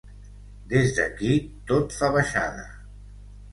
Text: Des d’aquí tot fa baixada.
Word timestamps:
Des 0.71 0.93
d’aquí 1.01 1.35
tot 1.73 1.95
fa 2.01 2.11
baixada. 2.19 2.67